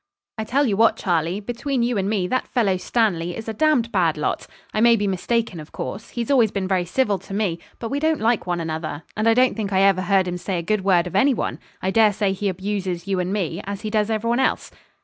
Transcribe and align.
I 0.39 0.45
tell 0.45 0.65
you 0.65 0.75
what, 0.75 0.97
Charlie, 0.97 1.39
between 1.39 1.83
you 1.83 1.95
and 1.95 2.09
me, 2.09 2.25
that 2.27 2.47
fellow, 2.47 2.75
Stanley, 2.75 3.37
is 3.37 3.47
a 3.47 3.53
d 3.53 3.81
d 3.83 3.89
bad 3.89 4.17
lot. 4.17 4.47
I 4.73 4.81
may 4.81 4.95
be 4.95 5.05
mistaken, 5.05 5.59
of 5.59 5.71
course; 5.71 6.09
he's 6.09 6.31
always 6.31 6.49
been 6.49 6.67
very 6.67 6.85
civil 6.85 7.19
to 7.19 7.35
me, 7.35 7.59
but 7.77 7.89
we 7.91 7.99
don't 7.99 8.19
like 8.19 8.47
one 8.47 8.59
another; 8.59 9.03
and 9.15 9.29
I 9.29 9.35
don't 9.35 9.55
think 9.55 9.71
I 9.71 9.81
ever 9.81 10.01
heard 10.01 10.27
him 10.27 10.37
say 10.37 10.57
a 10.57 10.63
good 10.63 10.83
word 10.83 11.05
of 11.05 11.15
any 11.15 11.35
one, 11.35 11.59
I 11.83 11.91
dare 11.91 12.13
say 12.13 12.33
he 12.33 12.49
abuses 12.49 13.05
you 13.05 13.19
and 13.19 13.31
me, 13.31 13.61
as 13.65 13.81
he 13.81 13.91
does 13.91 14.09
everyone 14.09 14.39
else.' 14.39 14.71